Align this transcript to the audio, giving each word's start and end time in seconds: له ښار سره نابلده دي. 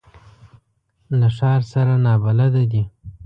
له 1.19 1.27
ښار 1.37 1.61
سره 1.73 1.93
نابلده 2.05 2.63
دي. 2.71 2.83